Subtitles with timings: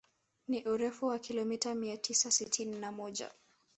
[0.47, 3.31] Ni urefu wa kilomita mia tisa sitini na moja